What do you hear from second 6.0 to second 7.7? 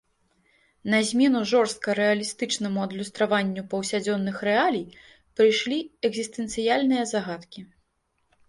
экзістэнцыяльныя загадкі.